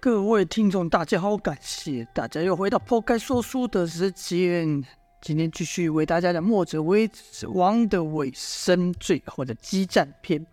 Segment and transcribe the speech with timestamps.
[0.00, 4.84] 各位听众，大家好，感谢大家又回到破开说书的时间。
[5.20, 7.10] 今天继续为大家讲墨者为
[7.48, 10.46] 王的尾声，最后的激战篇。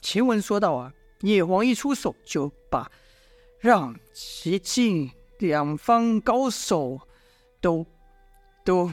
[0.00, 0.90] 前文说到啊，
[1.20, 2.90] 叶王一出手就把
[3.58, 6.98] 让齐晋两方高手
[7.60, 7.84] 都
[8.64, 8.90] 都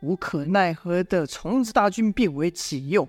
[0.00, 3.08] 无可奈何的虫子大军变为己用。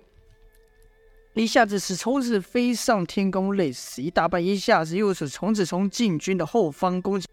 [1.35, 7.27] 一下子使虫子飞上天空，累死一大半；一下子又使虫子从禁军的后方攻击。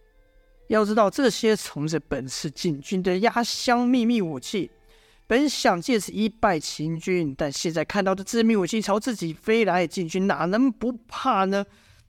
[0.68, 4.70] 要知道，这些虫子本是禁军的压箱秘密武器，
[5.26, 11.64] 本想借此一败秦军，但现在看到的致命武器朝自己飞来，禁军哪能不怕呢？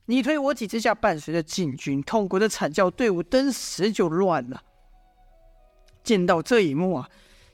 [0.06, 4.62] 你推我挤之下，伴随着禁军痛苦的惨叫，队伍登时就乱了。
[6.04, 7.10] 见到这一幕啊，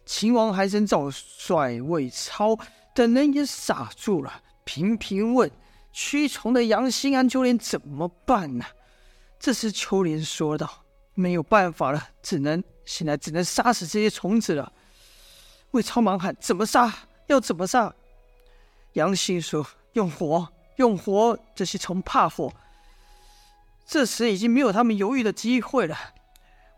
[0.05, 2.57] 秦王还生、赵帅、魏超。
[2.93, 5.49] 等人也傻住了，频频问
[5.91, 8.65] ：“驱虫的杨新安、秋莲怎么办呢？”
[9.39, 10.85] 这时秋莲说道
[11.15, 14.71] ：“没有办法了，只能现在只能杀死这些虫子了。”
[15.71, 16.93] 魏超忙喊：“怎么杀？
[17.27, 17.93] 要怎么杀？”
[18.93, 21.37] 杨新说：“用火，用火！
[21.55, 22.53] 这些虫怕火。”
[23.85, 25.97] 这时已经没有他们犹豫的机会了。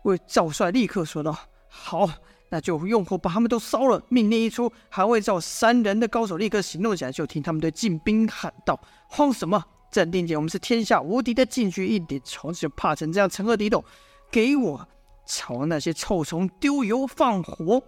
[0.04, 2.10] 魏赵帅立刻说道：“好。”
[2.48, 4.02] 那就用火把他们都烧了。
[4.08, 7.12] 命令一出，韩魏赵三人的高手立刻行动起来。
[7.12, 9.64] 就听他们对晋兵喊道：“慌什么？
[9.90, 10.38] 镇定点！
[10.38, 13.82] 我们是天下无敌的晋军，一点虫子就怕成这样，成何体统？
[14.30, 14.88] 给我
[15.24, 17.82] 朝那些臭虫丢油放火！”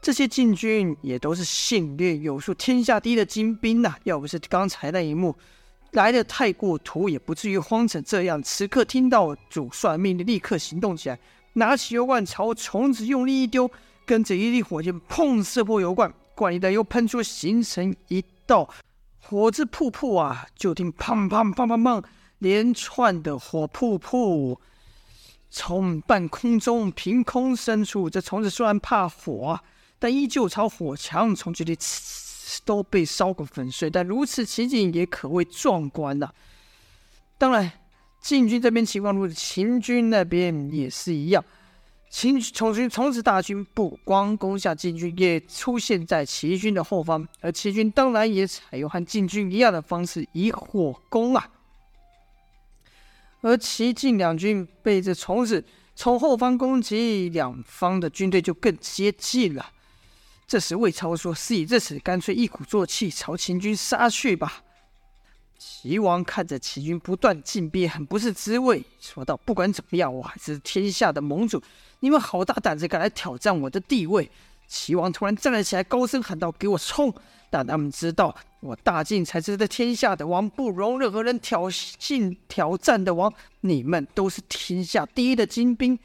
[0.00, 5.36] 这些禁军也都是训练有素、天下第一的精兵呐、要不是刚才那一幕
[5.92, 8.42] 来的太过突兀，也不至于慌成这样。
[8.42, 11.18] 此刻听到主帅命令，立刻行动起来。
[11.54, 13.70] 拿起油罐朝虫子用力一丢，
[14.06, 18.68] 跟着一粒火箭砰射破油罐，罐里的油喷出，形成一道
[19.20, 20.46] 火之瀑布啊！
[20.56, 22.02] 就听砰砰砰砰砰，
[22.38, 24.60] 连串的火瀑布
[25.50, 28.08] 从半空中凭空生出。
[28.08, 29.60] 这虫子虽然怕火，
[29.98, 31.76] 但依旧朝火墙从这里
[32.64, 33.90] 都被烧个粉碎。
[33.90, 36.32] 但如此奇景也可谓壮观呐、
[37.36, 37.70] 当然。
[38.22, 41.44] 晋军这边情况如此，秦军那边也是一样。
[42.08, 51.50] 秦从军从子大军不光攻下晋军，也出现在齐军的后方，而齐军当然也采用和晋军一样的方式，以火攻啊。
[53.40, 55.64] 而齐晋两军被这虫子
[55.96, 59.72] 从后方攻击，两方的军队就更接近了。
[60.46, 64.62] 这时魏超说：“事已至此，干脆一鼓作气朝秦军杀去吧。”
[65.64, 71.62] 齐王看着齐军不断进逼，很不是滋味，说道：“不管怎么样，我还是天下的盟主。
[72.00, 74.28] 你们好大胆子，敢来挑战我的地位！”
[74.66, 77.14] 齐王突然站了起来，高声喊道：“给我冲！”
[77.48, 83.32] 但他们知道，我大晋才是这天下的王，不容任何人挑衅挑战的王。
[83.60, 85.96] 你们都是天下第一的精兵。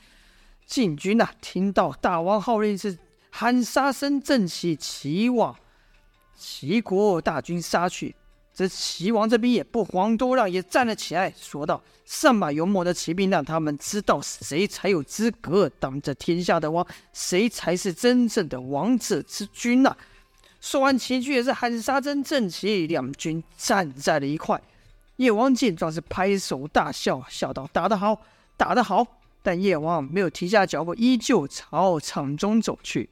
[0.68, 2.95] 晋军呐、听到大王号令是
[3.31, 5.56] 喊杀声震起，齐王
[6.38, 8.16] 齐国大军杀去。
[8.57, 19.95] 这齐王这边也不遑多让，也站了起来，说道：“上马勇猛的骑兵，让他们知道谁才有资格当这天下的王，谁才是真正的王者之君呐、！”
[20.59, 24.59] 说完，齐军也是喊杀声震起，两军站在了一块。
[25.18, 28.19] 叶王见状是拍手大笑，笑道：“打得好，
[28.57, 29.06] 打得好！”
[29.44, 33.07] 但叶王没有停下脚步，依旧朝场中走去。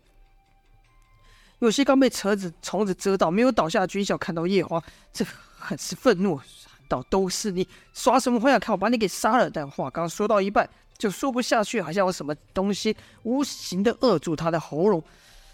[1.59, 4.83] 有些刚被车子虫子蛰到，没有倒下的军校看到叶王，
[5.13, 5.25] 这
[5.57, 6.45] 很是愤怒，喊
[6.87, 8.59] 道：“都是你耍什么花样？
[8.59, 15.03] 看我把你给杀了！”但话刚说到一半，就说不下去，好像有什么东西无形的扼住他的喉咙，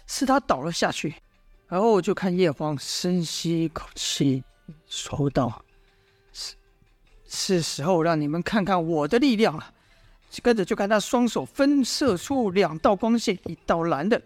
[0.06, 1.14] 使他倒了下去。
[1.68, 4.42] 然后就看叶王深吸一口气，
[4.86, 5.64] 说道
[6.34, 6.54] ：“是
[7.26, 9.72] 是时候让你们看看我的力量了。”
[10.42, 14.20] 跟着就看他双手分射出两道光线，一道蓝的。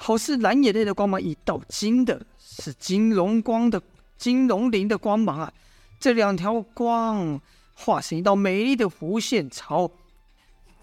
[0.00, 3.82] 好似蓝眼泪的光芒，一道金的，是金龙光的
[4.16, 5.52] 金龙鳞的光芒啊！
[6.00, 7.38] 这两条光
[7.74, 9.90] 化成一道美丽的弧线，朝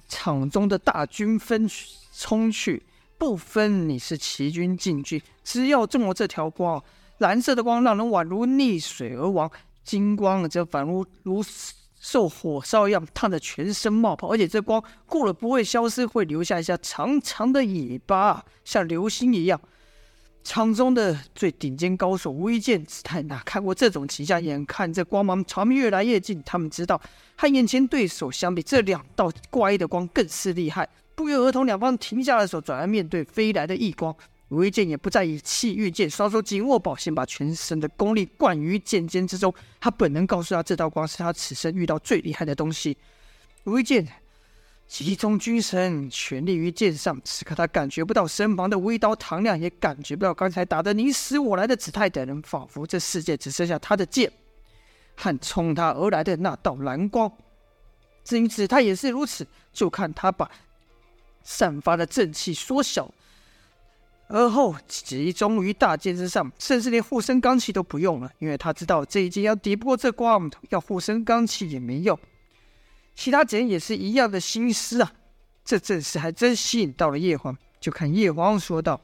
[0.07, 1.67] 场中的大军分
[2.13, 2.83] 冲去，
[3.17, 6.83] 不分你是齐军晋军，只要中了这条光，
[7.17, 9.49] 蓝色的光让人宛如溺水而亡，
[9.83, 11.43] 金光则仿如如。
[12.05, 19.59] 受火烧一样烫得全身冒泡，而且这光过了不会消失，会留下一下长长的尾巴，像流星一样。
[20.43, 27.01] 场中的最顶尖高手无一见太哪看过这种景象，眼看这光芒朝他们越来越近，他们知道
[27.35, 30.87] 和眼前对手相比，这两道怪异的光更是厉害。
[31.15, 34.15] 不约而同，两方停下了手，转而面对飞来的异光。
[34.49, 39.53] 无意剑也不再以气御剑，双手紧握宝剑，把全身的功力灌于剑尖之中。
[39.79, 42.95] 他本能告诉他，这道光是他此生遇到最厉害的东西。
[43.63, 44.07] 无意剑
[44.87, 47.19] 集中军神，全力于剑上。
[47.23, 54.31] 此刻他感觉不到身旁的微刀唐亮，也感觉不到刚才打得你死我来的子泰等人，仿佛这世界只剩下他的剑
[55.15, 57.31] 和冲他而来的那道蓝光。
[58.23, 60.49] 至于子泰也是如此，就看他把。
[61.47, 63.13] 散发的正气缩小，
[64.27, 72.17] 而后集中于大剑之上，甚至连护身罡气都不用了，因为他知道这一剑要敌不过这光，要护身罡气也没用。
[73.13, 75.11] 其他几人也是一样的心思啊，
[75.63, 77.55] 这阵势还真吸引到了叶皇。
[77.79, 78.99] 就看叶皇说道：“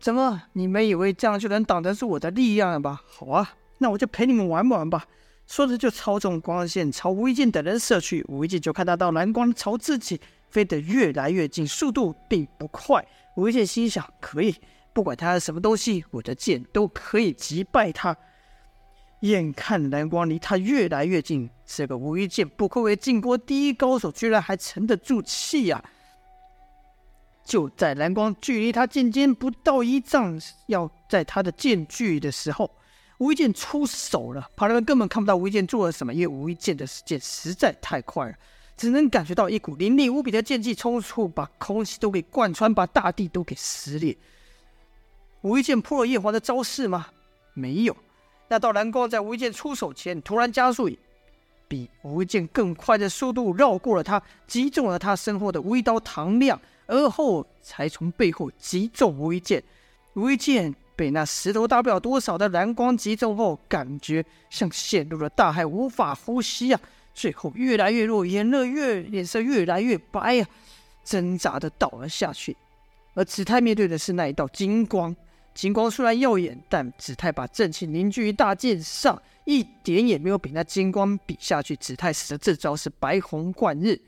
[0.00, 3.02] 怎么，你们以为这样就能挡得住我的力量了吧？
[3.06, 5.06] 好啊，那我就陪你们玩玩吧。”
[5.46, 10.18] 说着就操纵光线朝无一剑等人射去，无一剑就看到道蓝光朝自己。
[10.48, 13.02] 飞得越来越近，速度并不快。
[13.34, 14.54] 吴一剑心想：可以，
[14.92, 18.16] 不管他是什么东西，我的剑都可以击败他。
[19.20, 25.84] 眼看蓝光离他越来越近，这个吴一剑不愧为晋国第一高手，居然还沉得住气呀、啊！
[27.44, 32.70] 就在蓝光距离他剑尖不到一丈，要在他的剑距的时候，
[33.18, 34.50] 吴一剑出手了。
[34.56, 38.34] 旁人根本看不到吴一剑做了什么，因为吴一剑的剑实在太快了。
[38.76, 44.16] 只能感觉到一股凌厉无比的剑气冲出，把空气都给贯穿，把大地都给撕裂。
[45.42, 47.06] 无一剑破了叶华的招式吗？
[47.54, 47.96] 没有，
[48.48, 50.90] 那道蓝光在无一剑出手前突然加速，
[51.68, 59.62] 比无一剑更快的速度绕过了他，击中了他身后的微刀唐亮，而后才从背后击中无一剑。
[60.14, 66.80] 无一剑被那石头大不了多少的蓝光击中后，感觉像陷入了大海，无法呼吸啊！
[67.14, 70.48] 最后越来越弱，眼泪越脸色越来越白啊，
[71.04, 72.56] 挣扎的倒了下去。
[73.14, 75.14] 而子泰面对的是那一道金光，
[75.54, 81.76] 金光虽然耀眼，但子泰把正气凝聚于大剑上，一点也没有比那金光比下去。
[81.76, 84.00] 子泰使的这招是白虹贯日，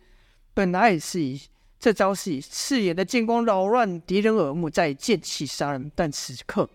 [0.55, 1.39] 本来是以
[1.79, 6.71] 这招是以刺眼的剑光扰乱敌人耳目，再剑气杀人，但此刻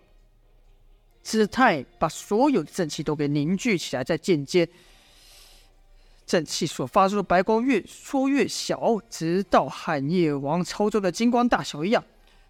[1.22, 4.68] 子泰把所有的正气都给凝聚起来，在剑尖。
[6.30, 12.04] 正气所发出的白光越缩越小，直到和叶王操纵的金光大小一样。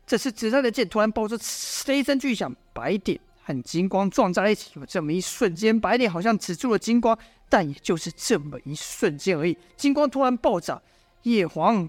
[0.06, 1.34] 这时，子泰的剑突然爆出
[1.86, 4.72] “的一声巨响”，白点和金光撞在一起。
[4.74, 7.18] 有这么一瞬间，白点好像止住了金光，
[7.48, 9.56] 但也就是这么一瞬间而已。
[9.78, 10.82] 金光突然爆炸，
[11.22, 11.88] 叶皇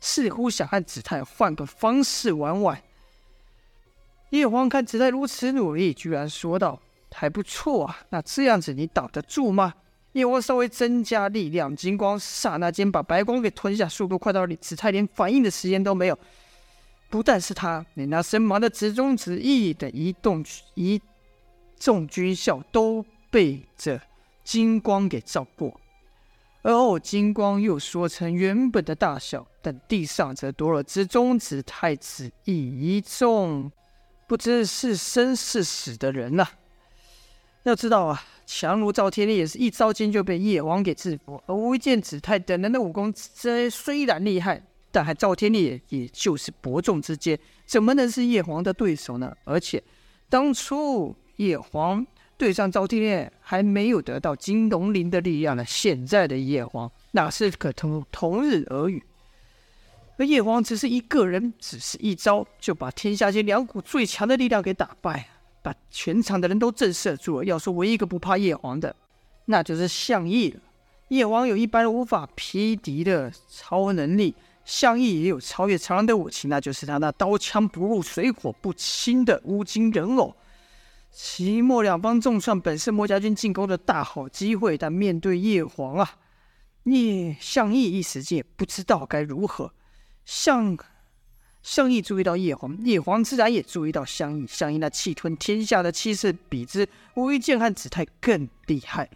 [0.00, 2.82] 似乎想和子泰换个方式玩玩。
[4.30, 6.80] 叶皇看子泰如此努力，居然说道
[7.12, 9.74] ：“还不错啊，那这样子你挡得住吗？”
[10.16, 16.18] 叶王稍微增加力量，金光刹那间把白光给吞下，速度快到子泰连反应的时间都没有。
[17.10, 20.42] 不但是他，连那身旁的子中、子义的一动
[20.72, 20.98] 一
[21.78, 24.00] 众军校都被这
[24.42, 25.78] 金光给照过。
[26.62, 33.70] 而后金光又缩成原本的大小，但地上则多了子中、子太、子义一众，
[34.26, 36.50] 不知是生是死的人呐、啊。
[37.68, 38.22] 要知道啊。
[38.48, 47.36] 强如赵天烈也是一招间就被叶王给制服，而无剑、子泰等人的武功虽虽然厉害，但还赵天烈也就是伯仲之间，
[47.66, 49.36] 怎么能是叶皇的对手呢？
[49.42, 49.82] 而且
[50.28, 59.02] 当初叶皇对上赵天烈还没有得到金龙鳞的力量呢，现在的叶皇哪是可同同日而语？
[60.18, 65.30] 而叶皇只是一个人，只是一招就把天下间两股最强的力量给打败。
[65.66, 67.44] 把全场的人都震慑住了。
[67.44, 68.94] 要说唯一一个不怕叶皇的，
[69.46, 70.60] 那就是项义了。
[71.08, 74.32] 叶王有一般无法匹敌的超能力，
[74.64, 80.36] 项义也有超越常人的武器，那就是他那刀枪不入、水火不侵的乌金人偶。
[81.10, 86.16] 期末两方重创，本是墨家军进攻的大好机会，但面对叶皇啊，
[86.84, 89.72] 聂项义一时间不知道该如何。
[90.24, 90.78] 项。
[91.66, 94.46] 项义注意到叶黄，叶黄自然也注意到项义。
[94.46, 99.10] 项义那气吞天下的气势，比之无一剑和子泰更厉害。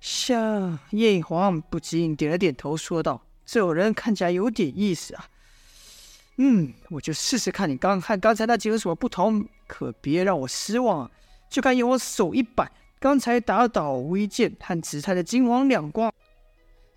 [0.00, 5.28] 项叶黄不禁点了点头，说道：“这人看起来有点意思啊。
[6.38, 11.10] 嗯，我就试试看你刚和刚才那几个有什么不同，可别让我失望啊！”
[11.48, 16.12] 就看叶王手一摆，刚才打倒无一剑和子泰的金黄两光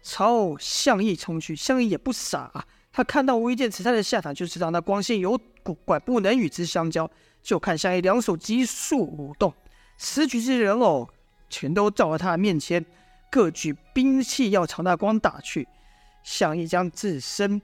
[0.01, 1.55] 朝项义冲去。
[1.55, 2.65] 项义也不傻啊。
[2.97, 7.07] 他看到无一剑、子泰的下场，就知道那光线有古怪，不能与之相交。
[7.43, 9.53] 就看项义两手急速舞动，
[9.99, 11.07] 十几只人偶
[11.47, 12.83] 全都照在他的面前，
[13.29, 15.67] 各举兵器要朝那光打去。
[16.23, 17.61] 项义将自身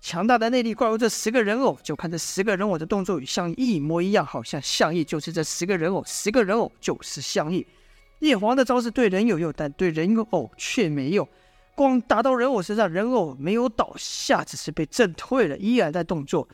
[0.00, 7.66] 强大的内力灌入这十个人偶，就看这十个人偶的动作与相一模一样，好像相义就是这十个人偶，十个人偶就是相义。
[8.20, 11.28] 叶皇的招式对人有用，但对人偶却没用。
[11.80, 16.46] 光打到人偶身上，人偶没有倒下，只是被震退了，依然在动作。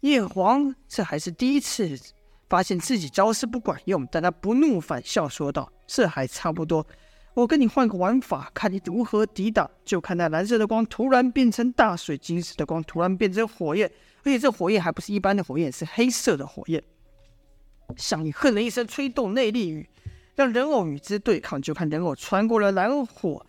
[0.00, 1.96] 叶皇这还是第一次
[2.48, 6.84] 发现自己招式不管用，但他不怒反笑说道：“这还差不多。”
[7.34, 9.70] 我跟你换个玩法，看你如何抵挡。
[9.84, 13.88] 就看那蓝色的光突然变成大水，金色的光突然变成火焰，
[14.24, 16.82] 而且这火焰还不是一般的火焰，是黑色的火焰。
[17.96, 19.88] 相义哼了一声，催动内力与
[20.34, 21.62] 让人偶与之对抗。
[21.62, 23.46] 就看人偶穿过了蓝火，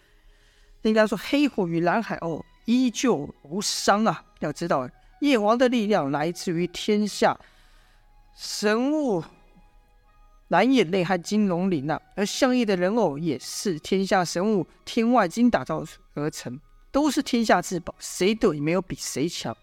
[0.84, 4.24] 应该说黑火与蓝海鸥依旧无伤啊。
[4.40, 4.90] 要知道，
[5.22, 7.38] 叶王的力量来自于天下
[8.36, 9.24] 神物。
[10.50, 16.58] 蓝眼泪和金龙鳞啊，而相义的人偶也是天下神物天外金打造而成，
[16.90, 19.54] 都是天下至宝，谁都没有比谁强。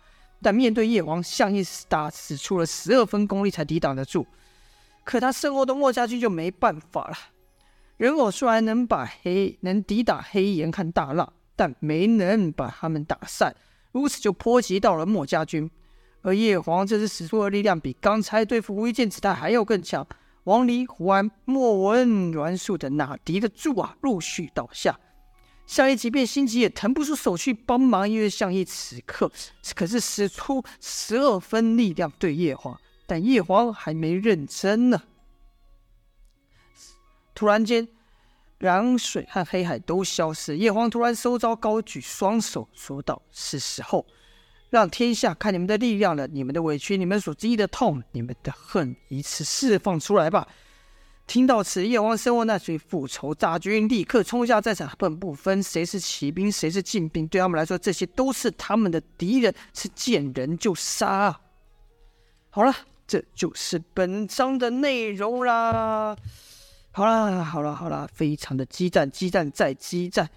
[0.42, 4.26] 但面对叶王，相义打使出了十二分功力才抵挡得住，
[5.04, 7.16] 可他身后的墨家军就没办法了。
[7.96, 13.54] 人偶虽然能把黑能抵挡黑岩和大浪，但没能把他们打散，
[13.92, 15.70] 如此就波及到了墨家军。
[16.22, 20.06] 而叶皇这次使出的力量比刚才对付无一剑子弹还要更强。
[20.44, 23.96] 王离、胡安、莫文、阮树等哪敌得住啊？
[24.00, 24.98] 陆续倒下。
[25.66, 29.30] 相义即便心急，也腾不出手去帮忙，因为相义此刻
[29.74, 35.00] 可是使出十二分力量对叶皇，但叶皇还没认真呢。
[37.34, 37.88] 突然间，
[38.58, 40.56] 蓝水和黑海都消失。
[40.56, 44.06] 叶皇突然收招，高举双手说道：“是时候。”
[44.70, 50.48] 让天下看你们的力量了，你们的委屈，你们所经历的痛，你们的恨，一次释放出来吧！
[51.28, 61.40] 听到此，叶王身后那群复仇大军立刻冲下战场，本不分谁是骑兵，谁是禁兵，对他们来说，这些都是他们的敌人，是见人就杀。
[62.50, 62.74] 好了，
[63.06, 66.16] 这就是本章的内容啦。
[66.96, 70.30] 好啦，好啦，好啦，非常的激战，激战再激战。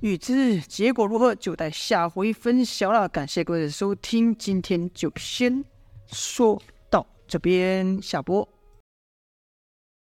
[0.00, 3.06] 预知结果如何，就待下回分晓了。
[3.06, 5.62] 感谢各位的收听，今天就先
[6.06, 8.48] 说到这边，下播。